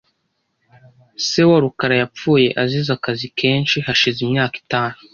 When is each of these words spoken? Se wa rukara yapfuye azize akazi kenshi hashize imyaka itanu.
Se 1.27 1.41
wa 1.49 1.57
rukara 1.63 1.95
yapfuye 2.01 2.47
azize 2.63 2.89
akazi 2.97 3.27
kenshi 3.39 3.77
hashize 3.85 4.19
imyaka 4.27 4.55
itanu. 4.63 4.97